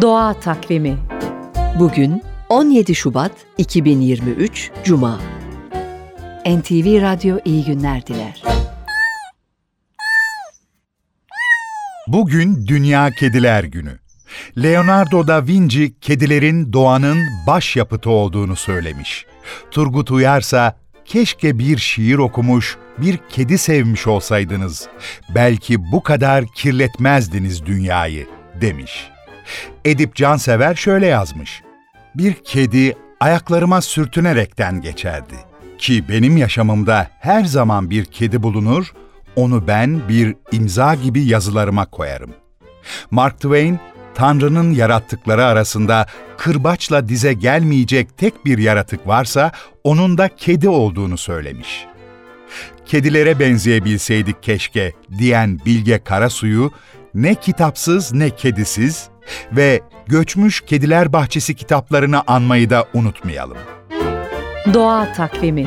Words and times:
Doğa 0.00 0.40
Takvimi 0.40 0.98
Bugün 1.78 2.22
17 2.48 2.94
Şubat 2.94 3.32
2023 3.58 4.70
Cuma. 4.84 5.20
NTV 6.46 7.02
Radyo 7.02 7.38
iyi 7.44 7.64
günler 7.64 8.06
diler. 8.06 8.42
Bugün 12.06 12.66
Dünya 12.66 13.10
Kediler 13.10 13.64
Günü. 13.64 13.98
Leonardo 14.62 15.26
da 15.26 15.46
Vinci 15.46 16.00
kedilerin 16.00 16.72
doğanın 16.72 17.18
başyapıtı 17.46 18.10
olduğunu 18.10 18.56
söylemiş. 18.56 19.26
Turgut 19.70 20.10
Uyarsa 20.10 20.76
keşke 21.04 21.58
bir 21.58 21.78
şiir 21.78 22.18
okumuş, 22.18 22.76
bir 22.98 23.18
kedi 23.28 23.58
sevmiş 23.58 24.06
olsaydınız. 24.06 24.88
Belki 25.34 25.92
bu 25.92 26.02
kadar 26.02 26.44
kirletmezdiniz 26.54 27.66
dünyayı 27.66 28.26
demiş. 28.60 29.10
Edip 29.84 30.14
Cansever 30.14 30.74
şöyle 30.74 31.06
yazmış. 31.06 31.62
Bir 32.14 32.32
kedi 32.32 32.96
ayaklarıma 33.20 33.80
sürtünerekten 33.80 34.80
geçerdi. 34.80 35.34
Ki 35.78 36.04
benim 36.08 36.36
yaşamımda 36.36 37.10
her 37.20 37.44
zaman 37.44 37.90
bir 37.90 38.04
kedi 38.04 38.42
bulunur, 38.42 38.92
onu 39.36 39.66
ben 39.66 40.08
bir 40.08 40.36
imza 40.52 40.94
gibi 40.94 41.22
yazılarıma 41.22 41.86
koyarım. 41.86 42.34
Mark 43.10 43.36
Twain, 43.36 43.80
Tanrı'nın 44.14 44.70
yarattıkları 44.72 45.44
arasında 45.44 46.06
kırbaçla 46.36 47.08
dize 47.08 47.32
gelmeyecek 47.32 48.18
tek 48.18 48.44
bir 48.44 48.58
yaratık 48.58 49.06
varsa 49.06 49.52
onun 49.84 50.18
da 50.18 50.28
kedi 50.36 50.68
olduğunu 50.68 51.18
söylemiş. 51.18 51.86
Kedilere 52.86 53.38
benzeyebilseydik 53.38 54.42
keşke 54.42 54.92
diyen 55.18 55.60
Bilge 55.66 55.98
Karasu'yu 56.04 56.72
ne 57.14 57.34
kitapsız 57.34 58.12
ne 58.12 58.30
kedisiz 58.30 59.08
ve 59.52 59.80
Göçmüş 60.06 60.60
Kediler 60.60 61.12
Bahçesi 61.12 61.54
kitaplarını 61.54 62.22
anmayı 62.26 62.70
da 62.70 62.86
unutmayalım. 62.94 63.58
Doğa 64.74 65.12
Takvimi 65.12 65.66